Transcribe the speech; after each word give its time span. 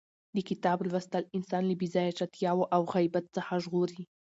د 0.35 0.37
کتاب 0.49 0.77
لوستل 0.89 1.23
انسان 1.37 1.63
له 1.67 1.75
بې 1.79 1.87
ځایه 1.95 2.17
چتیاو 2.19 2.59
او 2.75 2.81
غیبت 2.93 3.25
څخه 3.35 3.53
ژغوري. 3.63 4.01